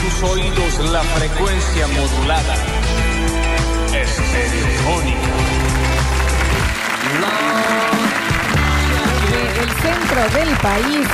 [0.00, 2.54] tus oídos la frecuencia modulada.
[3.94, 5.30] Estereofónica.
[9.60, 11.06] El centro del país,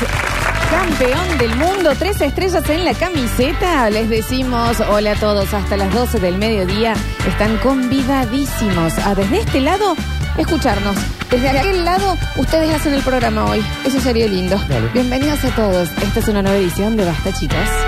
[0.71, 3.91] campeón del mundo, tres estrellas en la camiseta.
[3.91, 6.95] Les decimos hola a todos hasta las 12 del mediodía.
[7.27, 9.97] Están convidadísimos a desde este lado
[10.37, 10.97] escucharnos.
[11.31, 13.65] Desde aquel lado, ustedes hacen el programa hoy.
[13.85, 14.61] Eso sería lindo.
[14.93, 15.89] Bienvenidos a todos.
[16.03, 17.86] Esta es una nueva edición de Basta, chicos.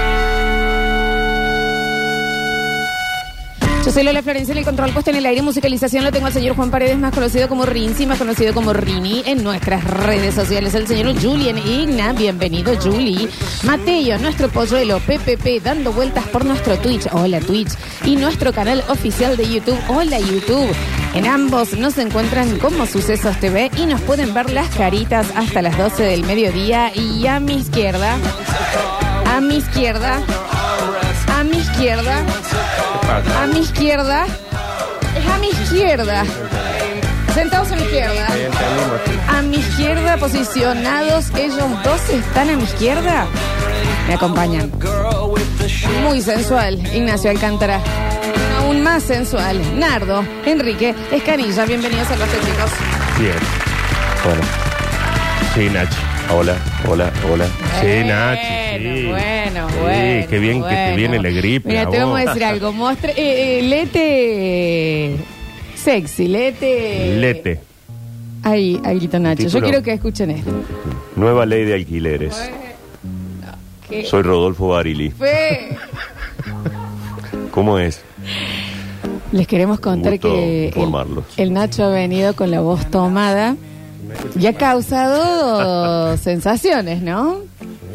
[3.89, 6.33] Yo soy Lola Florencia en el control puesto en el aire musicalización lo tengo al
[6.35, 10.75] señor Juan Paredes, más conocido como Rinzi, más conocido como Rini, en nuestras redes sociales.
[10.75, 13.31] El señor Julian Igna, bienvenido Juli.
[13.63, 17.71] Mateo, nuestro polluelo, PPP, dando vueltas por nuestro Twitch, hola Twitch,
[18.05, 20.69] y nuestro canal oficial de YouTube, hola YouTube.
[21.15, 25.79] En ambos nos encuentran como Sucesos TV y nos pueden ver las caritas hasta las
[25.79, 26.93] 12 del mediodía.
[26.95, 28.19] Y a mi izquierda,
[29.25, 30.21] a mi izquierda,
[31.35, 32.23] a mi izquierda.
[33.09, 34.27] A mi izquierda.
[35.17, 36.25] Es a mi izquierda.
[37.33, 38.27] Sentados a mi izquierda.
[39.29, 43.27] A mi izquierda, posicionados, ellos dos están a mi izquierda.
[44.07, 44.71] Me acompañan.
[46.03, 47.81] Muy sensual, Ignacio Alcántara.
[48.59, 51.65] Aún más sensual, Nardo, Enrique, Escanilla.
[51.65, 52.71] Bienvenidos a los chicos.
[53.19, 53.39] Bien.
[54.23, 54.43] Bueno.
[55.55, 55.97] Sí, Nachi.
[56.31, 56.57] Hola,
[56.87, 57.47] hola, hola.
[57.81, 58.79] Sí, Nachi.
[58.79, 59.07] Sí.
[59.09, 60.27] Bueno, Sí, bueno.
[60.29, 60.97] qué bien que te bueno.
[60.97, 61.69] viene la gripe.
[61.69, 62.35] Mira, a te vamos a vos.
[62.35, 62.73] decir algo.
[62.73, 65.17] Mostre, eh, eh, lete
[65.75, 67.17] sexy, lete.
[67.17, 67.61] Lete.
[68.45, 69.49] Ahí, ahí Nacho.
[69.49, 70.51] Yo quiero que escuchen esto.
[71.17, 72.51] Nueva ley de alquileres.
[73.89, 75.11] ¿Qué Soy Rodolfo Barili.
[75.11, 75.77] fue?
[77.51, 78.03] ¿Cómo es?
[79.33, 81.25] Les queremos contar Gusto que el, informarlos.
[81.37, 83.57] el Nacho ha venido con la voz tomada
[84.39, 87.41] y ha causado sensaciones, ¿no?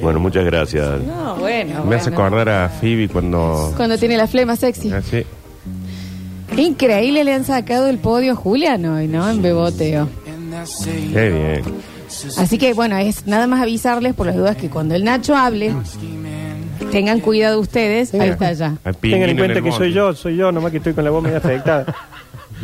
[0.02, 1.02] Bueno, muchas gracias.
[1.02, 1.86] No, bueno.
[1.86, 2.26] Me hace bueno.
[2.26, 3.74] acordar a Phoebe cuando.
[3.78, 4.92] Cuando tiene la flema sexy.
[4.92, 5.26] Así.
[6.58, 9.30] Increíble, le han sacado el podio a Julián hoy, ¿no?
[9.30, 10.08] En beboteo.
[10.86, 11.64] Qué bien.
[12.38, 15.74] Así que bueno, es nada más avisarles por las dudas que cuando el Nacho hable,
[16.92, 18.14] tengan cuidado ustedes.
[18.14, 18.76] Ahí está ya.
[19.02, 21.38] Tengan en cuenta que soy yo, soy yo, nomás que estoy con la voz medio
[21.38, 21.86] afectada.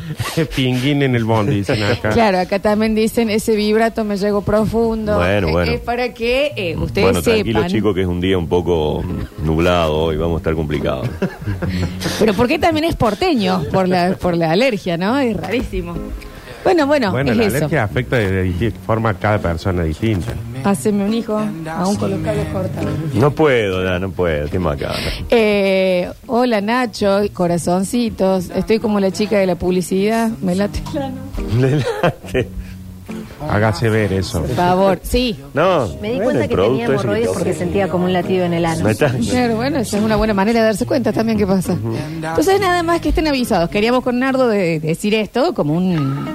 [0.55, 2.09] Pinguín en el bondi, dicen acá.
[2.09, 5.15] Claro, acá también dicen ese vibrato me llegó profundo.
[5.17, 5.71] Bueno, Eh, bueno.
[5.71, 7.71] Es para que eh, ustedes Bueno, tranquilo, sepan.
[7.71, 9.03] chicos, que es un día un poco
[9.43, 10.17] nublado hoy.
[10.17, 11.07] Vamos a estar complicados.
[12.19, 15.17] Pero porque también es porteño por la, por la alergia, ¿no?
[15.19, 15.95] Es rarísimo.
[16.63, 17.57] Bueno, bueno, bueno, es la eso.
[17.57, 20.33] alergia afecta de, forma a cada persona distinta.
[20.63, 22.91] Haceme un hijo, aún con los cables cortados.
[23.13, 24.47] No puedo, ya, no puedo.
[25.29, 28.49] Eh, hola Nacho, corazoncitos.
[28.49, 30.29] Estoy como la chica de la publicidad.
[30.41, 30.81] Me late.
[30.89, 32.49] Adelante.
[33.47, 34.41] Hágase ver eso.
[34.41, 35.37] Por favor, sí.
[35.53, 35.87] No.
[36.01, 38.65] Me di bueno, cuenta que tenía hemorroides que- porque sentía como un latido en el
[38.65, 38.87] ano.
[39.29, 41.77] Claro, bueno, esa es una buena manera de darse cuenta también qué pasa.
[42.15, 43.69] Entonces, nada más que estén avisados.
[43.69, 46.27] Queríamos con Nardo de- decir esto como un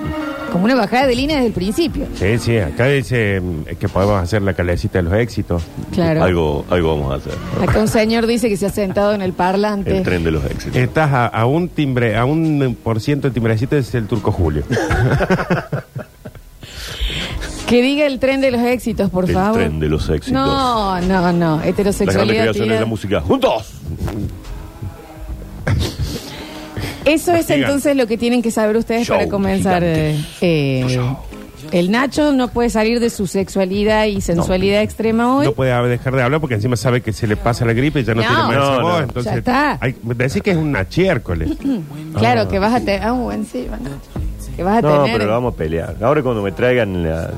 [0.53, 2.06] como una bajada de línea desde el principio.
[2.15, 5.65] Sí, sí, acá dice mm, que podemos hacer la calecita de los éxitos.
[5.91, 6.22] Claro.
[6.22, 7.32] Algo, algo vamos a hacer.
[7.69, 9.97] Acá un señor dice que se ha sentado en el parlante.
[9.97, 10.76] El tren de los éxitos.
[10.76, 14.62] Estás a, a un timbre, a un por ciento de timbrecito es el turco Julio.
[17.69, 19.59] Que diga el tren de los éxitos, por el favor.
[19.59, 20.33] tren de los éxitos.
[20.33, 21.63] No, no, no.
[21.63, 22.43] Heterosexualidad.
[22.43, 22.81] creación de tía.
[22.81, 23.21] la música.
[23.21, 23.73] ¡Juntos!
[27.05, 29.83] Eso es entonces lo que tienen que saber ustedes Show para comenzar.
[29.85, 30.19] eh,
[31.73, 35.47] el Nacho no puede salir de su sexualidad y sensualidad extrema hoy.
[35.47, 38.05] No puede dejar de hablar porque encima sabe que se le pasa la gripe y
[38.05, 38.29] ya no, No.
[38.29, 38.93] tiene más No, voz.
[38.93, 39.01] no.
[39.01, 39.79] Entonces, Ya está.
[39.81, 41.51] Hay, decir que es un nachiércoles.
[42.17, 43.03] Claro, que vas a tener.
[43.03, 43.91] Ah, bueno, sí, bueno.
[44.56, 45.12] Que vas a No, tener.
[45.12, 45.97] pero lo vamos a pelear.
[46.03, 47.31] Ahora cuando me traigan la,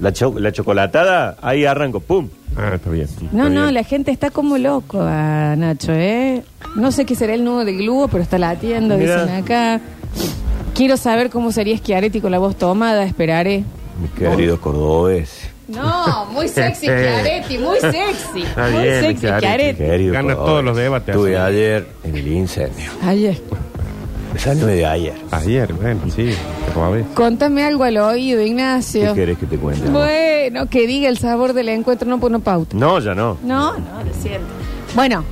[0.00, 2.28] la, cho- la chocolatada, ahí arranco, ¡pum!
[2.56, 3.06] Ah, está bien.
[3.32, 3.74] No, está no, bien.
[3.74, 6.42] la gente está como loco a Nacho, ¿eh?
[6.76, 9.22] No sé qué será el nudo de glúo, pero está latiendo, Mira.
[9.24, 9.80] dicen acá.
[10.74, 13.64] Quiero saber cómo sería Schiaretti con la voz tomada, esperaré.
[14.00, 15.50] Mis queridos cordobeses.
[15.68, 18.42] No, muy sexy Schiaretti, muy sexy.
[18.42, 19.46] Está muy bien, sexy Schiaretti.
[19.46, 19.78] Schiaretti.
[19.84, 20.50] Querido Gana Cordobés.
[20.50, 21.08] todos los debates.
[21.14, 21.54] Estuve así.
[21.54, 22.90] ayer en el incendio.
[23.04, 23.40] Ayer.
[24.38, 25.14] Salió de ayer.
[25.30, 26.30] Ayer, bueno, sí.
[26.72, 27.04] como a ver.
[27.14, 29.14] Contame algo al oído, ¿Qué Ignacio.
[29.14, 29.88] querés que te cuente?
[29.90, 32.76] Bueno, que diga el sabor del encuentro, no pone pauta.
[32.76, 33.36] No, ya no.
[33.42, 34.46] No, no, lo siento.
[34.94, 35.24] Bueno,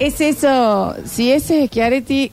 [0.00, 0.94] es eso.
[1.04, 2.32] Si ese es Schiaretti,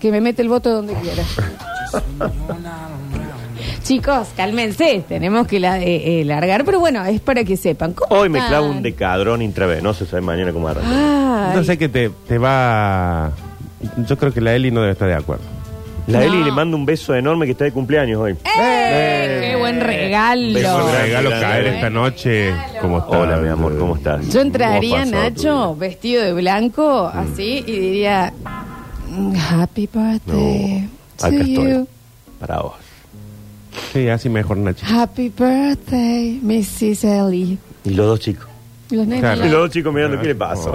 [0.00, 1.22] que me mete el voto donde quiera.
[3.82, 7.92] Chicos, cálmense, tenemos que la- eh, eh, largar, pero bueno, es para que sepan.
[7.94, 8.50] ¿Cómo Hoy me están?
[8.50, 10.24] clavo un decadrón intravenoso, ¿sabes?
[10.24, 11.50] Mañana cómo arranca.
[11.50, 13.30] Ay, No sé que te, te va.
[14.06, 15.44] Yo creo que la Eli no debe estar de acuerdo.
[16.08, 16.24] La No.
[16.24, 18.34] Eli le manda un beso enorme que está de cumpleaños hoy.
[18.58, 19.38] ¡Eh!
[19.50, 20.54] ¡Qué buen regalo!
[20.54, 21.02] Beso grande.
[21.02, 22.54] regalo caer esta noche.
[22.80, 23.18] ¿Cómo está?
[23.18, 24.26] Hola, mi amor, ¿cómo estás?
[24.32, 28.32] Yo entraría, ¿Cómo pasó tu Nacho, vestido de blanco, así, y diría,
[29.10, 30.88] "Mm, Happy birthday
[31.22, 31.88] No, to you.
[32.40, 32.72] Para vos.
[33.92, 34.86] Sí, así mejor, Nachi.
[34.88, 37.04] Happy birthday, Mrs.
[37.04, 37.58] Ellie.
[37.84, 38.46] Y los dos chicos.
[38.90, 39.32] Y los nenes Claro.
[39.34, 39.52] al Y lado.
[39.60, 40.70] los dos chicos mirando, ¿qué le pasa?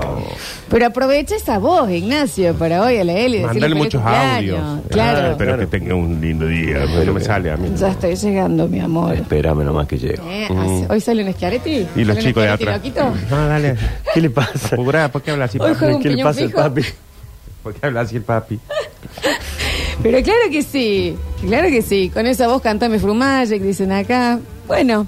[0.70, 3.38] Pero aprovecha esa voz, Ignacio, para hoy a la Eli.
[3.40, 4.60] decirle Mandale feliz muchos cumpleaños.
[4.60, 4.82] audios.
[4.92, 5.18] Claro.
[5.18, 5.70] Ah, Espero Claro.
[5.70, 6.86] que tenga un lindo día.
[7.06, 7.72] no me sale a mí.
[7.76, 9.16] Ya estoy llegando, mi amor.
[9.16, 10.24] Espérame nomás que llego.
[10.30, 11.72] Eh, hace- Hoy sale un Schiaretti.
[11.96, 13.12] Y los ¿Sale un chicos de Schiaretti atrás.
[13.18, 13.36] loquito?
[13.36, 13.76] No, dale.
[14.14, 14.70] ¿Qué le pasa?
[14.76, 15.80] Apurá, ¿por qué habla así, Hoy papi?
[15.80, 16.60] juega un ¿Qué le piñón pasa al fijo.
[16.62, 16.82] papi?
[17.64, 18.60] ¿Por qué habla así el papi?
[20.04, 21.16] Pero claro que sí,
[21.48, 22.12] claro que sí.
[22.14, 24.40] Con esa voz cantame Frumagic, dicen acá.
[24.68, 25.06] Bueno,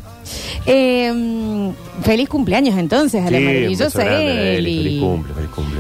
[0.66, 1.72] eh,
[2.04, 3.54] feliz cumpleaños entonces a la Sí, un beso
[4.00, 4.72] maravillosa grande Eli.
[4.72, 4.84] Eli.
[4.84, 5.80] Feliz cumple, feliz cumple.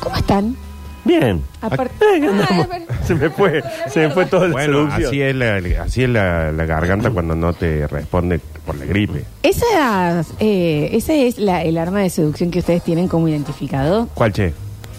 [0.00, 0.56] ¿Cómo están?
[1.04, 1.42] Bien.
[1.60, 2.66] Aparte- Ay, ¿qué Ah,
[3.04, 5.06] se me fue, se me fue toda la Bueno, seducción.
[5.08, 9.24] así es, la, así es la, la garganta cuando no te responde por la gripe.
[9.42, 14.08] Esa, eh, esa es la, el arma de seducción que ustedes tienen como identificado.
[14.14, 14.52] ¿Cuál, che?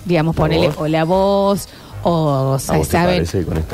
[0.06, 0.78] Digamos, ¿La ponele voz?
[0.80, 1.70] o la voz
[2.10, 3.26] o, ¿A sa- vos te ¿saben?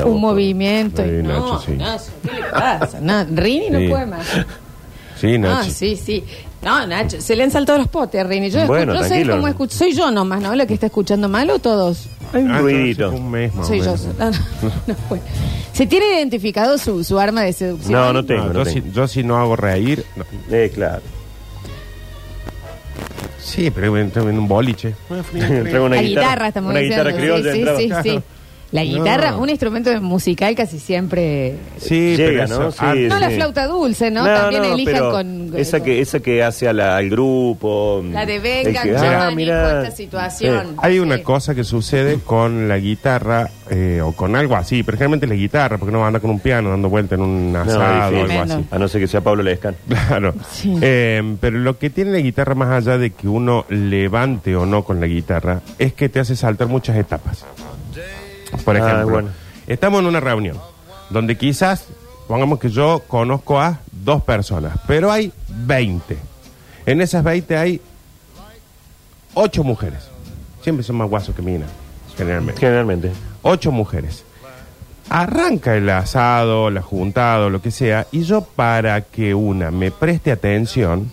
[0.04, 0.20] Un voz?
[0.20, 1.02] movimiento.
[1.04, 1.72] y- Sí, no, Nacho, sí.
[1.72, 3.00] Nacho, ¿qué le pasa?
[3.00, 3.88] No, Rini no Sí.
[3.88, 4.26] puede más.
[5.20, 5.70] Sí, Ah, Nachi.
[5.70, 6.24] sí, sí.
[6.62, 8.50] No, Nacho, se le han saltado los potes a Rini.
[8.50, 9.34] Yo, escucho, Bueno, yo sé tranquilo.
[9.36, 9.76] cómo escucho.
[9.76, 10.54] Soy yo nomás, ¿no?
[10.54, 12.06] La que está escuchando mal o todos.
[12.32, 13.10] Hay un Ah, ruidito.
[13.10, 13.94] Un mes más o Soy yo.
[14.18, 14.36] No, no,
[14.86, 15.24] no, bueno.
[15.72, 17.92] ¿Se tiene identificado su, su arma de seducción?
[17.92, 18.86] No, no tengo, No, no yo, tengo.
[18.86, 20.04] si, yo si no hago reír.
[20.16, 20.24] no.
[20.50, 21.02] Eh, claro.
[23.44, 24.94] Sí, pero en, en un boliche.
[25.30, 27.04] Traigo una la guitarra, guitarra, estamos una diciendo.
[27.04, 28.02] guitarra criolla sí, entraba.
[28.02, 28.20] sí, sí,
[28.74, 28.90] La No.
[28.98, 31.54] guitarra, un instrumento musical casi siempre.
[31.78, 32.68] Sí, Llega, pero ¿no?
[32.70, 33.36] eso- ah, Sí, No la sí.
[33.36, 34.24] flauta dulce, ¿no?
[34.24, 35.52] También elijan pero con.
[35.56, 38.98] esa que esa que hace a la- al grupo La de venga, El que- yo
[38.98, 39.82] ah, manejo mira.
[39.84, 40.74] esta situación.
[40.78, 41.22] Hay una Sí.
[41.22, 45.78] cosa que sucede con la guitarra eh, o con algo así, pero generalmente la guitarra,
[45.78, 48.26] porque no anda con un piano dando vuelta en un No, asado o algo así.
[48.26, 48.64] Tremendo.
[48.72, 49.76] A no ser que sea Pablo Lescan.
[50.08, 50.34] Claro.
[50.50, 50.74] Sí.
[50.82, 54.82] Eh, pero lo que tiene la guitarra, más allá de que uno levante o no
[54.84, 57.44] con la guitarra, es que te hace saltar muchas etapas.
[58.64, 59.28] Por Ah, ejemplo, bueno.
[59.66, 60.58] estamos en una reunión
[61.10, 61.86] donde quizás,
[62.28, 66.16] pongamos que yo conozco a dos personas, pero hay 20.
[66.86, 67.80] En esas 20 hay
[69.34, 70.00] 8 mujeres.
[70.62, 71.68] Siempre son más guasos que minas,
[72.16, 72.60] generalmente.
[72.60, 73.12] Generalmente.
[73.42, 74.24] Ocho mujeres.
[75.10, 80.32] Arranca el asado, la juntado, lo que sea, y yo para que una me preste
[80.32, 81.10] atención,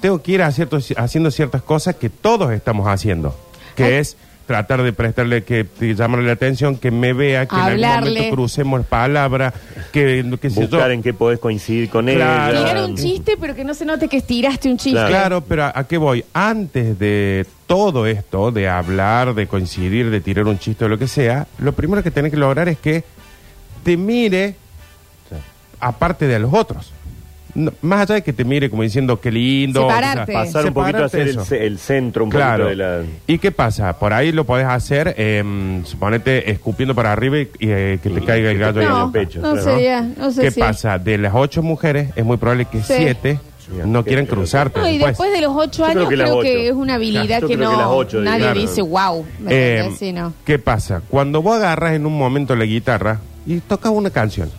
[0.00, 3.36] tengo que ir a ciertos- haciendo ciertas cosas que todos estamos haciendo,
[3.76, 3.92] que Ay.
[3.94, 4.16] es
[4.52, 8.10] tratar de prestarle, que que llamarle la atención, que me vea, que en algún Hablarle.
[8.10, 9.54] momento crucemos palabras,
[9.92, 10.68] que, que sé yo.
[10.68, 12.54] Buscar en qué podés coincidir con Claro.
[12.58, 12.66] ella.
[12.68, 14.98] Tirar un chiste, pero que no se note que estiraste un chiste.
[14.98, 15.08] Claro.
[15.08, 16.22] Claro, pero ¿a, a qué voy?
[16.34, 21.08] Antes de todo esto, de hablar, de coincidir, de tirar un chiste o lo que
[21.08, 23.04] sea, lo primero que tenés que lograr es que
[23.84, 24.56] te mire
[25.30, 25.36] Sí.
[25.80, 26.92] aparte de a los otros.
[27.54, 29.82] No, más allá de que te mire como diciendo qué lindo.
[29.82, 30.32] Separarte.
[30.32, 31.44] Pasar un poquito a separarte ser el, eso.
[31.44, 32.64] ce- el centro un Claro.
[32.64, 33.02] poquito de la.
[33.26, 33.98] ¿Y qué pasa?
[33.98, 38.22] Por ahí lo podés hacer, eh, suponete, escupiendo para arriba y eh, que te Y
[38.22, 39.64] caiga el que te gallo caiga en No, el pecho, no claro.
[39.70, 40.98] sería, no sé ¿Qué si- pasa?
[40.98, 42.94] De las ocho mujeres, es muy probable que Sí.
[42.96, 43.38] siete
[43.86, 44.80] no quieran cruzarte.
[44.80, 46.68] No, y después de los ocho Yo creo años que creo las que, ocho.
[46.70, 48.60] es una habilidad Yo que creo no que las ocho, nadie claro.
[48.60, 49.26] dice wow.
[49.40, 49.98] ¿me Eh, entendés?
[49.98, 50.32] Sí, no.
[50.44, 51.02] ¿Qué pasa?
[51.08, 54.50] Cuando vos agarras en un momento la guitarra y tocas una canción.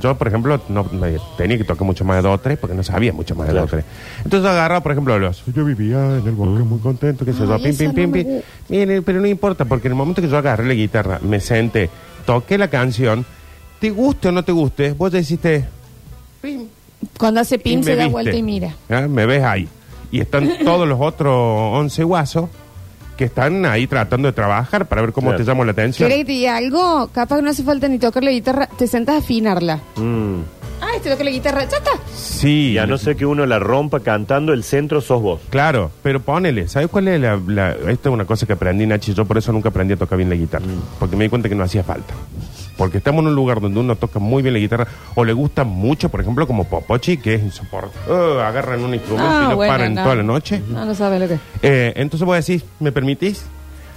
[0.00, 2.74] Yo, por ejemplo, no me- tenía que tocar mucho más de dos o tres porque
[2.76, 3.66] no sabía mucho más de Claro.
[3.66, 3.84] dos o tres.
[4.24, 7.54] Entonces agarraba, por ejemplo, los Yo vivía en el bosque muy contento, que se yo,
[7.54, 8.32] Ay, pim, esa pim, no pim, me pim.
[8.34, 9.02] gusta.
[9.06, 11.88] Pero no importa, porque en el momento que yo agarré la guitarra, me senté,
[12.26, 13.24] toqué la canción,
[13.80, 15.64] te guste o no te guste, vos ya hiciste.
[16.42, 16.66] Pim,
[17.18, 18.12] Cuando hace y pin me se da viste.
[18.12, 18.74] vuelta y mira.
[18.90, 19.68] Ah, Me ves ahí.
[20.10, 22.48] Y están todos los otros 11 guasos
[23.18, 25.44] que están ahí tratando de trabajar para ver cómo Claro.
[25.44, 26.08] te llamo la atención.
[26.08, 27.08] ¿Querés que te diga algo?
[27.12, 29.80] Capaz que no hace falta ni tocar la guitarra, te sentás a afinarla.
[29.96, 30.40] Mm.
[30.80, 31.90] Ah, te toca la guitarra, ya está.
[32.16, 32.70] Sí.
[32.74, 35.40] Y a no ser que uno la rompa cantando, el centro sos vos.
[35.50, 39.12] Claro, pero ponele, ¿sabes cuál es la, la- Esta es una cosa que aprendí, Nachi,
[39.12, 40.64] yo por eso nunca aprendí a tocar bien la guitarra,
[41.00, 42.14] porque me di cuenta que no hacía falta.
[42.78, 45.64] Porque estamos en un lugar donde uno toca muy bien la guitarra, o le gusta
[45.64, 47.98] mucho, por ejemplo, como Popochi, que es insoportable.
[48.08, 50.02] Oh, agarran un instrumento Ah, y lo bueno, paran no.
[50.04, 50.62] toda la noche.
[50.70, 51.38] No, no sabes lo que.
[51.62, 53.44] Eh, entonces voy a decir, ¿me permitís?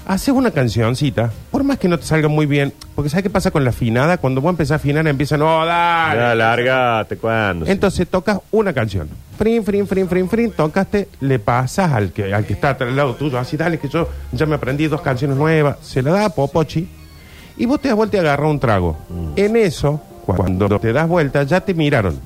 [0.08, 3.52] Haces una cancioncita, por más que no te salga muy bien, porque ¿sabes qué pasa
[3.52, 4.18] con la afinada?
[4.18, 6.20] Cuando vos empezás a afinar, empiezan, no, dale.
[6.20, 7.68] Ya, largate, ¿cuándo?
[7.68, 9.08] Entonces tocas una canción.
[9.38, 13.14] Frin, frin, frin, frin, frin, tocaste, le pasas al que, al que está al lado
[13.14, 16.30] tuyo, así dale que yo ya me aprendí dos canciones nuevas, se la da a
[16.30, 16.90] Popochi,
[17.62, 18.98] y vos te das vuelta y agarras un trago.
[19.36, 22.20] En eso, cuando te das vuelta, ya te miraron.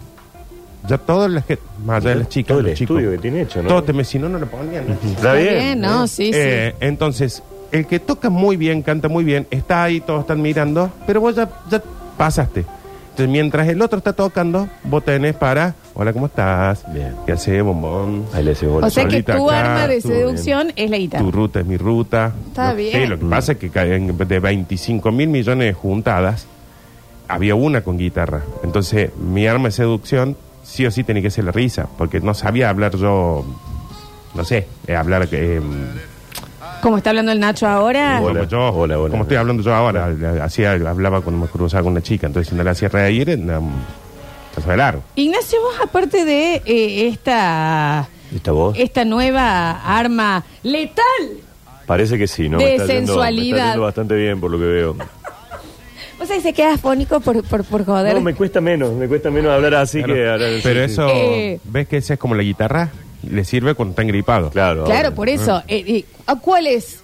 [0.87, 3.17] Ya todas las que, más allá de las chicas, Todo el los chicos, estudio que
[3.17, 3.67] tiene hecho, ¿no?
[3.69, 4.85] todos te me, si no, no le ponían.
[5.03, 5.81] Está bien.
[5.81, 6.07] ¿no?
[6.07, 10.41] Sí, Eh, Entonces, el que toca muy bien, canta muy bien, está ahí, todos están
[10.41, 11.81] mirando, pero vos ya, ya
[12.17, 12.61] pasaste.
[13.09, 16.83] Entonces, mientras el otro está tocando, vos tenés para, hola, ¿cómo estás?
[16.93, 17.15] Bien.
[17.25, 18.25] ¿Qué haces, bombón?
[18.33, 18.87] Ahí le bola.
[18.87, 21.23] O sea que solita tu acá, arma de tú, seducción es la guitarra.
[21.23, 22.33] Tu ruta es mi ruta.
[22.47, 23.01] Está No, bien.
[23.01, 26.47] Sí, lo que pasa es que de 25 mil millones juntadas,
[27.27, 28.41] había una con guitarra.
[28.63, 32.33] Entonces, mi arma de seducción sí o sí tenía que ser la risa, porque no
[32.33, 33.45] sabía hablar yo,
[34.33, 35.61] no sé, eh, hablar eh,
[36.81, 38.19] Como está hablando el Nacho ahora.
[38.21, 38.39] Hola.
[38.41, 39.11] como yo, hola, hola.
[39.11, 40.09] como estoy hablando yo ahora.
[40.43, 43.63] Hacía, hablaba cuando me cruzaba con una chica, entonces si no le hacía reír, no,
[44.55, 45.03] paso de largo.
[45.15, 48.75] Ignacio, vos aparte de eh, esta, ¿Esta voz?
[48.77, 51.03] esta nueva arma letal,
[51.85, 52.57] Parece que sí, ¿no?
[52.57, 53.57] De Me está yendo- me sensualidad.
[53.59, 54.93] está yendo bastante bien por lo que veo.
[54.95, 58.15] vos sabés que se queda afónico por, por, por joder.
[58.15, 60.13] No, me cuesta menos, me cuesta menos hablar así Claro.
[60.15, 61.59] que hablar en Pero eso, Eh.
[61.65, 62.89] ¿ves que esa es como la guitarra?
[63.29, 64.49] Le sirve cuando está engripado.
[64.49, 64.83] Claro.
[64.85, 65.61] Claro, por eso.
[65.67, 67.03] Eh, eh, ¿A cuál es?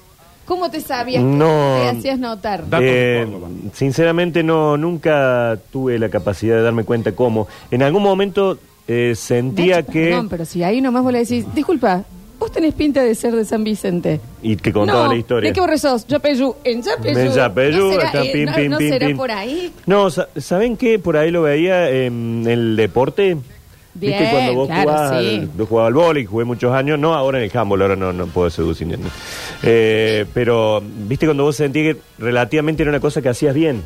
[0.52, 1.24] ¿Cómo te sabías?
[1.24, 1.78] No.
[1.82, 2.66] ¿Te hacías notar?
[2.82, 3.26] Eh,
[3.72, 7.48] sinceramente no, nunca tuve la capacidad de darme cuenta cómo.
[7.72, 10.10] En algún momento eh, sentía Nacho, que...
[10.10, 12.04] Perdón, pero si ahí nomás vos le decís, disculpa,
[12.38, 14.20] vos tenés pinta de ser de San Vicente.
[14.44, 15.50] Y que contaba no, la historia.
[15.50, 16.06] ¿De qué barrio sos?
[16.06, 16.54] Yapeyú.
[16.66, 17.18] En Yapeyú.
[17.18, 19.72] En Yapeyú, ¿No será, eh, pim, no, pim, no pim, será por ahí?
[19.86, 21.00] No, sa- ¿saben qué?
[21.00, 23.38] Por ahí lo veía en el deporte.
[23.94, 25.36] Bien, ¿Viste cuando vos claro, jugabas, sí.
[25.40, 28.14] al- yo jugaba al vóley, jugué muchos años, no ahora en el handball, ahora no,
[28.14, 28.88] no puedo seducir.
[28.88, 28.96] ni-
[29.64, 33.84] Eh, pero, ¿viste cuando vos sentías que relativamente era una cosa que hacías bien?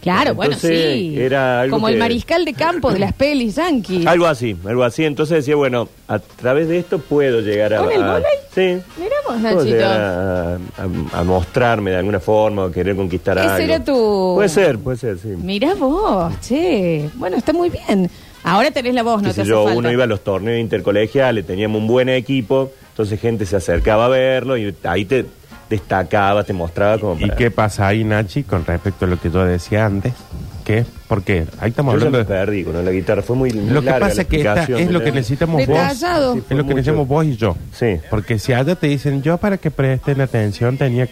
[0.00, 1.14] Claro, bueno, sí.
[1.16, 4.04] era algo Como el que- mariscal de campo de las pelis yankees.
[4.06, 5.04] Algo así, algo así.
[5.04, 7.78] Entonces decía, bueno, a través de esto puedo llegar a...
[7.84, 8.24] ¿Con el a- vóley?
[8.52, 8.82] Sí.
[9.00, 9.64] Mirá vos, Puedo Nachito.
[9.64, 13.64] llegar a, a- a mostrarme de alguna forma o querer conquistar Ese algo.
[13.64, 15.28] era tu- Puede ser, puede ser, sí.
[15.28, 17.08] Mirá vos, che.
[17.14, 18.10] Bueno, está muy bien.
[18.44, 19.78] Ahora tenés la voz, no Qué te sé hace yo, falta.
[19.78, 24.08] uno iba a los torneos intercolegiales, teníamos un buen equipo, entonces gente se acercaba a
[24.08, 25.24] verlo y ahí te
[25.70, 29.30] destacaba, te mostraba como ¿Y para- qué pasa ahí, Nachi, con respecto a lo que
[29.30, 30.12] yo decía antes?
[30.64, 30.84] ¿Qué?
[31.08, 31.44] ¿Por qué?
[31.60, 32.40] Ahí estamos Yo ya hablando me de...
[32.40, 34.52] perdí con la guitarra, fue muy, muy Lo que larga pasa la es que esta
[34.54, 35.04] explicación, es lo ¿no?
[35.04, 36.34] que necesitamos Detallado.
[36.34, 36.34] vos.
[36.36, 36.76] Sí, fue es lo que mucho.
[36.76, 37.56] necesitamos vos y yo.
[37.72, 37.96] Sí.
[38.10, 41.08] Porque si allá te dicen yo para que presten atención tenía...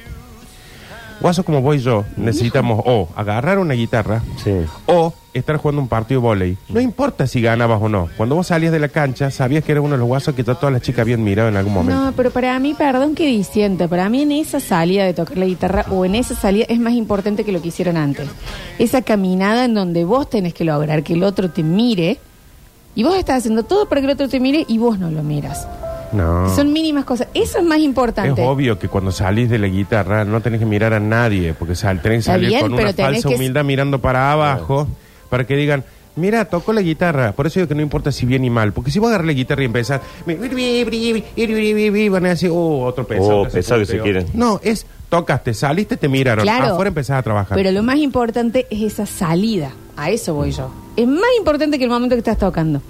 [1.20, 4.52] Guaso como vos y yo necesitamos o agarrar una guitarra Sí.
[4.86, 6.56] o estar jugando un partido de volei.
[6.70, 8.08] No importa si ganabas o no.
[8.16, 10.54] Cuando vos salías de la cancha sabías que era uno de los guasos que ya
[10.54, 12.00] todas las chicas habían mirado en algún momento.
[12.04, 15.46] No, pero para mí, perdón que disienta, para mí en esa salida de tocar la
[15.46, 18.28] guitarra o en esa salida es más importante que lo que hicieron antes.
[18.78, 22.18] Esa caminada en donde vos tenés que lograr que el otro te mire
[22.94, 25.22] y vos estás haciendo todo para que el otro te mire y vos no lo
[25.22, 25.68] miras.
[26.12, 26.54] No.
[26.54, 27.28] Son mínimas cosas.
[27.34, 28.42] Eso es más Es importante.
[28.42, 32.00] obvio que cuando salís de la guitarra no tenés que mirar a nadie, porque sal,
[32.02, 34.88] tenés que Está salir bien, con pero una tenés falsa que- humildad mirando para abajo,
[35.28, 35.84] para que digan,
[36.16, 37.32] mira, toco la guitarra.
[37.32, 39.32] Por eso digo que no importa si bien y mal, porque si vos agarras la
[39.32, 40.00] guitarra y empezás,
[42.10, 43.40] van a decir, oh, otro pesado.
[43.42, 44.02] Oh, pesado que se puteo".
[44.04, 44.26] quieren.
[44.34, 46.72] No, es, tocaste, saliste, te miraron, Claro.
[46.74, 47.56] afuera empezás a trabajar.
[47.56, 49.70] Pero lo más importante es esa salida.
[49.96, 50.72] A eso voy yo.
[50.96, 52.80] Es más importante que el momento que estás tocando.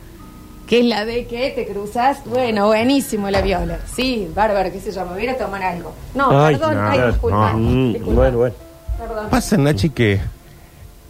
[0.71, 2.23] Que es la de que te cruzas.
[2.27, 3.79] Bueno, buenísimo la viola.
[3.93, 5.93] Sí, bárbaro, qué sé yo, me voy a ir a tomar algo.
[6.15, 7.53] No, Ay, perdón, no, ay, disculpa.
[7.53, 7.59] no.
[7.59, 8.15] Mm, disculpa.
[8.21, 8.55] bueno, bueno.
[8.97, 9.27] Perdón.
[9.31, 10.21] Pasa, Nachi, que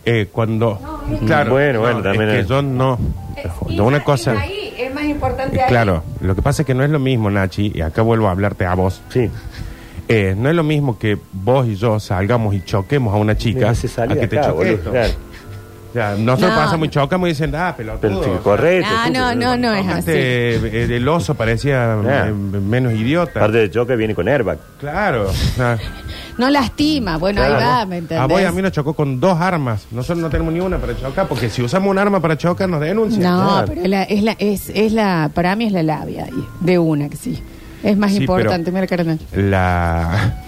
[0.07, 0.79] eh, cuando...
[0.83, 2.99] No, es- claro, Bueno, bueno, no, también es que es- yo no...
[3.37, 4.33] Es- de una cosa...
[4.41, 5.69] ahí, es más importante ahí.
[5.69, 8.31] Claro, lo que pasa es que no es lo mismo, Nachi, y acá vuelvo a
[8.31, 9.03] hablarte a vos.
[9.11, 9.29] Sí.
[10.09, 13.71] Eh, no es lo mismo que vos y yo salgamos y choquemos a una chica
[13.71, 14.73] a que te acá, choque.
[14.77, 15.13] boludo, claro.
[15.95, 18.25] Ya, nosotros No, pasamos y chocamos y dicen, ah, Pero pelotudo.
[18.25, 18.89] sí, correcto.
[18.91, 19.99] No, sí, no, no, no es así.
[20.13, 22.29] Este, eh, el oso parecía Ah.
[22.29, 23.41] eh, menos idiota.
[23.41, 24.59] Parte de choque viene con airbag.
[24.79, 25.27] Claro.
[26.39, 27.19] No lastima.
[27.19, 28.21] Bueno, ahí va, ¿me entendés?
[28.23, 29.87] a vos y a mí nos chocó con dos armas.
[29.91, 32.81] Nosotros no tenemos ni una para chocar, porque si usamos un arma para chocar nos
[32.81, 33.23] denuncian.
[33.23, 33.73] No, Claro.
[33.75, 37.09] pero la- es, la, es, es la, para mí es la labia ahí, de una
[37.09, 37.43] que sí.
[37.83, 39.19] Es más Sí, importante, mira, carnal.
[39.35, 40.43] La,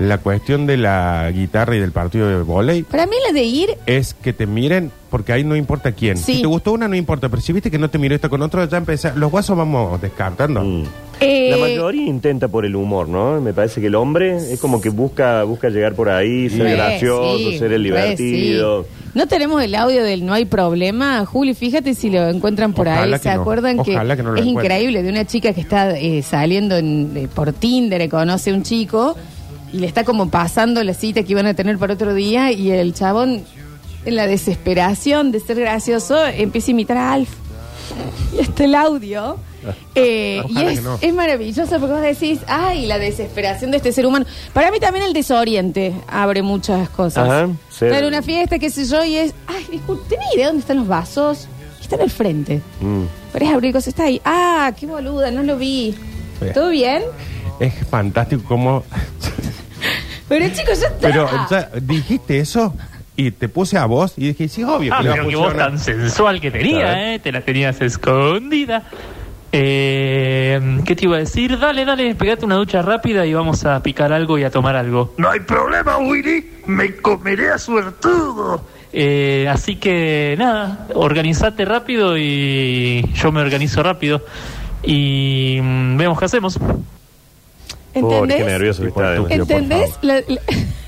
[0.00, 3.70] la cuestión de la guitarra y del partido de volei Para mí la de ir,
[3.86, 6.16] es que te miren, porque ahí no importa quién.
[6.16, 6.36] Sí.
[6.36, 8.40] Si te gustó una, no importa, pero si viste que no te miró esta con
[8.42, 9.14] otro, ya empezás.
[9.16, 10.62] Los guasos vamos descartando.
[10.62, 10.84] Mm.
[11.20, 13.40] eh, La mayoría intenta por el humor, ¿no?
[13.42, 16.72] Me parece que el hombre es como que busca busca llegar por ahí, ser re,
[16.72, 18.84] gracioso, sí, ser el re, divertido.
[18.84, 18.88] sí.
[19.12, 21.26] No tenemos el audio del no hay problema.
[21.26, 23.12] Juli, fíjate si lo encuentran por Ojalá ahí.
[23.22, 23.40] que ¿Se no.
[23.42, 24.64] acuerdan que, Ojalá que no lo es encuentren.
[24.72, 28.54] increíble de una chica que está eh, saliendo en- eh, por Tinder, y conoce a
[28.54, 29.16] un chico
[29.72, 32.70] y le está como pasando la cita que iban a tener para otro día y
[32.70, 33.44] el chabón,
[34.04, 37.30] en la desesperación de ser gracioso, empieza a imitar a Alf.
[38.36, 39.36] Y está el audio.
[39.94, 40.98] Eh, y es, no.
[41.02, 44.24] es maravilloso porque vos decís, ay, la desesperación de este ser humano.
[44.54, 47.28] Para mí también el desoriente abre muchas cosas.
[47.28, 47.84] Ajá, sí.
[47.84, 50.88] En una fiesta, qué sé yo, y es, ay, disculpe, ¿tenés idea dónde están los
[50.88, 51.46] vasos?
[51.78, 52.62] Están al frente.
[52.80, 53.02] Mm.
[53.34, 54.18] Pero es abrir cosas, está ahí.
[54.24, 55.94] Ah, qué boluda, no lo vi.
[56.40, 56.54] Bien.
[56.54, 57.02] ¿Todo bien?
[57.58, 58.84] Es fantástico cómo
[60.30, 61.00] Pero chicos, ya está.
[61.00, 62.72] Pero ya dijiste eso
[63.16, 64.94] y te puse a vos y dije, sí, obvio.
[64.94, 65.70] Ah, que pero qué voz funcionar.
[65.70, 67.14] tan sensual que tenía.
[67.14, 67.18] ¿eh?
[67.18, 68.84] Te la tenías escondida.
[69.50, 71.58] Eh, ¿Qué te iba a decir?
[71.58, 75.14] Dale, dale, pegate una ducha rápida y vamos a picar algo y a tomar algo.
[75.18, 76.48] No hay problema, Willy.
[76.66, 78.64] Me comeré a suertudo.
[78.92, 84.24] Eh, así que nada, organizate rápido y yo me organizo rápido.
[84.84, 86.56] Y mm, vemos qué hacemos.
[87.92, 88.46] Pobre, qué ¿Entendés?
[88.46, 89.16] nervioso que Sí, por está.
[89.16, 89.46] tu- además.
[89.48, 89.98] por ¿Entendés?
[90.02, 90.40] La- la-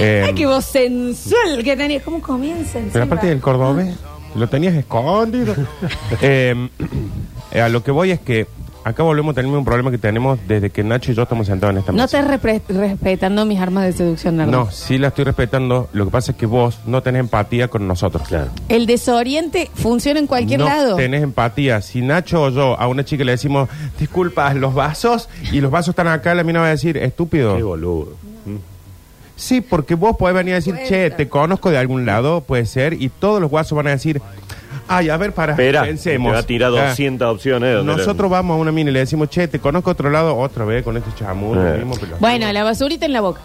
[0.00, 2.00] Eh, Ay, qué voz sensual que tenía.
[2.02, 3.94] ¿Cómo comienza Pero aparte del cordobés,
[4.34, 5.54] lo tenías escondido.
[6.20, 6.68] Eh,
[7.52, 8.46] eh, a lo que voy es que
[8.88, 11.74] acá volvemos a tener un problema que tenemos desde que Nacho y yo estamos sentados
[11.74, 12.18] en esta No mesa.
[12.20, 14.50] estás repre- respetando mis armas de seducción, Nardo.
[14.50, 15.88] No, sí la estoy respetando.
[15.92, 18.26] Lo que pasa es que vos no tenés empatía con nosotros.
[18.26, 18.50] Claro.
[18.68, 20.96] El desoriente funciona en cualquier no lado.
[20.96, 21.80] tenés empatía.
[21.82, 23.68] Si Nacho o yo a una chica le decimos,
[23.98, 27.56] disculpa, los vasos, y los vasos están acá, la mina va a decir, estúpido.
[27.56, 28.08] Qué boludo.
[29.36, 32.94] Sí, porque vos podés venir a decir, che, te conozco de algún lado, puede ser,
[32.94, 34.20] y todos los guasos van a decir,
[34.88, 36.30] ay, a ver, para, Espera, pensemos.
[36.30, 37.74] te va a tirar Ah, 200 opciones.
[37.76, 40.64] donde Nosotros vamos a una mina y le decimos, che, te conozco otro lado, otra
[40.64, 41.54] vez con este chamú.
[41.54, 41.78] lo Eh.
[41.78, 43.40] mismo, Bueno, la basurita en la boca.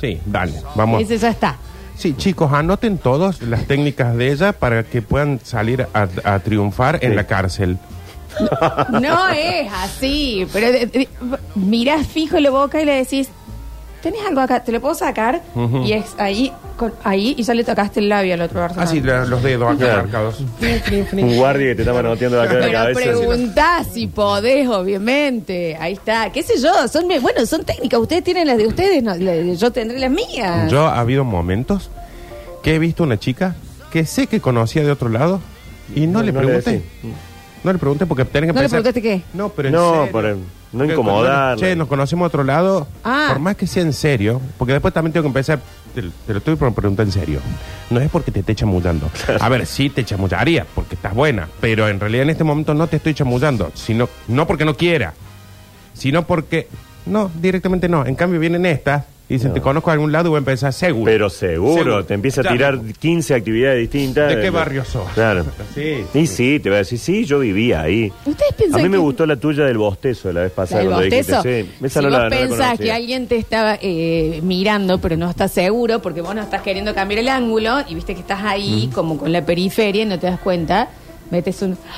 [0.00, 1.00] Sí, dale, vamos.
[1.02, 1.56] Ese ya está.
[1.96, 6.98] Sí, chicos, anoten todos las técnicas de ella para que puedan salir a, a triunfar
[7.02, 7.16] en Sí.
[7.16, 7.78] la cárcel.
[9.00, 11.08] No es así, pero de- de-
[11.54, 13.28] mirás fijo la boca y le decís,
[14.02, 14.62] ¿tenés algo acá?
[14.64, 15.40] ¿Te lo puedo sacar?
[15.84, 18.82] Y es ahí, con- ahí, y ya le tocaste el labio al otro persona.
[18.82, 20.40] Así, la- los dedos acá marcados.
[21.12, 23.00] Un guardia que te está manoteando acá de la Pero cabeza.
[23.00, 25.76] preguntás si podés, obviamente.
[25.80, 26.30] Ahí está.
[26.32, 26.88] ¿Qué sé yo?
[26.88, 28.00] Son, bueno, son técnicas.
[28.00, 30.70] Ustedes tienen las de ustedes, no, la- yo tendré las mías.
[30.70, 31.90] Yo ha habido momentos
[32.62, 33.54] que he visto una chica
[33.92, 35.40] que sé que conocía de otro lado
[35.94, 36.82] y no, No, le no le pregunté.
[37.64, 39.22] no le pregunté porque tenés que ¿No le pensar- preguntaste qué?
[39.34, 40.12] No, pero en No, serio.
[40.12, 40.38] por el-
[40.72, 42.86] no cuando, Che, nos conocemos de otro lado.
[43.04, 43.26] Ah.
[43.28, 45.60] Por más que sea en serio, porque después también tengo que empezar.
[45.94, 47.40] Te, te lo estoy por preguntar en serio.
[47.90, 49.10] No es porque te esté chamullando.
[49.40, 52.86] A ver, sí te chamullaría porque estás buena, pero en realidad en este momento no
[52.86, 55.12] te estoy chamullando, sino no porque no quiera,
[55.92, 56.68] sino porque
[57.06, 58.06] no, directamente no.
[58.06, 60.74] En cambio vienen estas y dicen, te conozco de algún lado y voy a empezar
[60.74, 61.06] seguro.
[61.06, 62.04] Pero seguro, Seguro.
[62.04, 64.28] te empieza a tirar 15 actividades distintas.
[64.34, 65.08] ¿De qué barrio sos?
[65.14, 65.46] Claro.
[65.74, 66.04] Sí.
[66.12, 68.12] Y sí, te va a decir, sí, yo vivía ahí.
[68.26, 70.56] ¿Ustedes A piensan mí me que- gustó la tuya del bostezo de la vez ¿La
[70.56, 70.80] pasada.
[70.80, 71.64] del cuando dijiste, bostezo?
[71.64, 75.16] sí, esa si no vos la- no pensás que alguien te estaba eh, mirando, pero
[75.16, 78.42] no estás seguro, porque vos no estás queriendo cambiar el ángulo, y viste que estás
[78.42, 80.90] ahí, como con la periferia, y no te das cuenta,
[81.30, 81.78] metes un...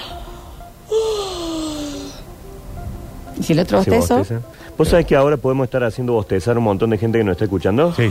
[3.39, 4.19] ¿Y si el otro Sí, bostezo?
[4.19, 4.41] bosteza.
[4.77, 7.33] ¿Vos sabés que ahora podemos estar haciendo bostezar a un montón de gente que nos
[7.33, 7.93] está escuchando?
[7.95, 8.11] Sí.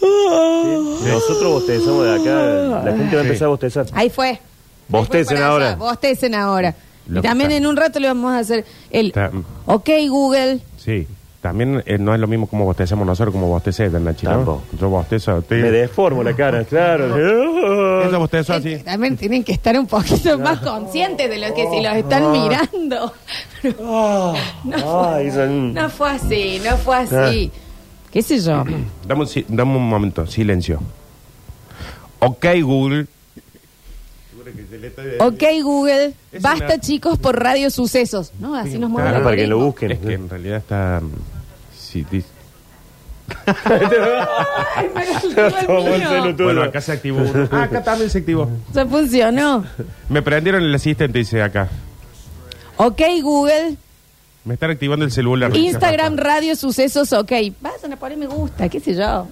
[0.00, 1.08] Sí.
[1.08, 3.28] Nosotros bostezamos de acá, la gente va a Sí.
[3.28, 3.86] empezar a bostezar.
[3.92, 4.40] Ahí fue.
[4.88, 5.66] Bostecen Ahí fue para ahora.
[5.68, 6.74] allá, Bostecen ahora.
[7.06, 9.06] Lo y que también está- en un rato le vamos a hacer el...
[9.08, 9.30] Está-
[9.66, 10.60] Ok, Google.
[10.76, 11.06] Sí.
[11.42, 14.32] También eh, no es lo mismo como bostecemos nosotros como bostecés, Nachi, ¿no?
[14.32, 14.62] Tampoco.
[14.80, 15.42] Yo bostezo.
[15.42, 17.16] te- Me deformo la cara, claro.
[18.08, 18.76] Ella bostezo así.
[18.78, 23.12] También tienen que estar un poquito más conscientes de lo que si los están mirando.
[25.16, 27.50] Ay, son- No fue así, no fue así.
[28.12, 28.64] ¿Qué sé yo?
[29.08, 30.80] Dame un, si- dame un momento, silencio.
[32.20, 33.06] Ok, Google.
[35.20, 36.12] Ok, Google.
[36.30, 38.32] Es Basta, una- chicos, por radio sucesos.
[38.38, 39.66] No, así nos mueve Claro, el para que lo algoritmo.
[39.66, 39.90] busquen.
[39.92, 41.00] Es que en realidad está.
[43.64, 46.34] Ay, el mío.
[46.44, 47.48] Bueno, acá se activó uno.
[47.50, 48.48] Ah, acá también se activó.
[48.74, 49.64] Ya funcionó.
[50.08, 51.68] Me prendieron el asistente, dice acá.
[52.76, 53.76] Ok, Google.
[54.44, 55.54] Me están activando el celular.
[55.56, 57.32] Instagram, radio sucesos, ok.
[57.60, 59.28] Vayan a poner me gusta, qué sé yo.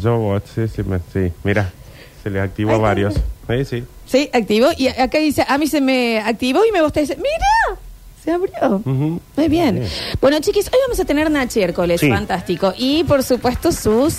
[0.00, 1.32] Yo, sí, sí, me- sí.
[1.42, 1.70] Mira,
[2.22, 3.14] se le activó a Ay, varios.
[3.48, 3.84] Sí, sí.
[4.06, 4.68] Sí, activó.
[4.76, 7.00] Y acá dice, a mí se me activó y me gusta.
[7.00, 7.80] Dice, mira,
[8.24, 8.76] se abrió.
[8.84, 9.20] Ujú.
[9.36, 9.82] Muy bien.
[10.20, 12.08] Bueno, chiquis, hoy vamos a tener Nachi Hércoles, Sí.
[12.10, 12.72] fantástico.
[12.76, 14.18] Y por supuesto sus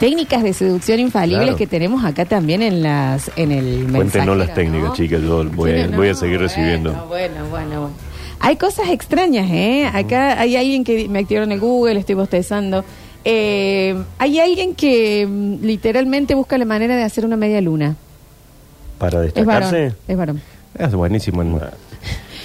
[0.00, 1.56] técnicas de seducción infalibles Claro.
[1.58, 4.94] que tenemos acá también en las en el Cuéntenos mensajero, las técnicas, ¿no?
[4.94, 5.20] chicas.
[5.22, 7.06] Yo voy a, Sí, no, voy a seguir bueno, recibiendo.
[7.08, 7.90] Bueno, bueno, bueno.
[8.40, 9.88] Hay cosas extrañas, ¿eh?
[9.92, 12.84] Acá hay alguien que me activaron el Google, estoy bostezando.
[13.24, 17.94] Eh, hay alguien que mm, literalmente busca la manera de hacer una media luna.
[18.98, 19.44] Para Es varón.
[19.70, 19.94] destacarse.
[20.08, 20.42] Es varón.
[20.76, 21.42] Es buenísimo.
[21.42, 21.60] en-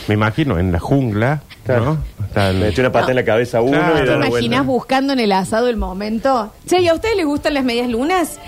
[0.07, 1.85] me imagino, en la jungla, Claro.
[1.85, 1.97] ¿no?
[2.25, 3.97] Está el- Me eché una pata en la cabeza a uno Claro.
[3.97, 4.61] y ¿Te da la imaginas vuelta.
[4.63, 6.53] buscando en el asado el momento?
[6.67, 8.39] Che, ¿y a ustedes les gustan las medias lunas?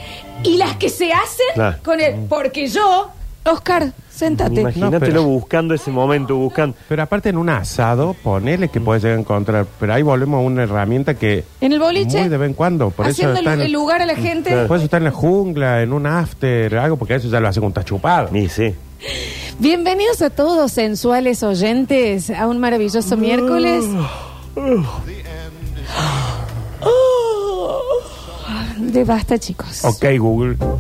[0.44, 1.78] Y las que se hacen Claro.
[1.84, 2.16] con el...
[2.30, 3.10] Porque yo,
[3.46, 4.62] Oscar, séntate.
[4.62, 6.76] Imagínatelo No, pero- buscando ese momento, buscando.
[6.88, 9.66] Pero aparte en un asado, ponele que puedes llegar a encontrar.
[9.80, 11.44] Pero ahí volvemos a una herramienta que.
[11.62, 12.90] En el boliche, Muy de vez en cuando.
[12.92, 14.66] Por eso está el, en, el lugar a la gente.
[14.68, 17.60] por eso está en la jungla, en un after, algo, porque eso ya lo hace
[17.60, 18.36] con chupado.
[18.36, 18.76] Y sí.
[19.60, 23.86] Bienvenidos a todos, sensuales oyentes, a un maravilloso miércoles.
[28.52, 29.84] Ah, de basta, chicos.
[29.84, 30.58] Ok, Google.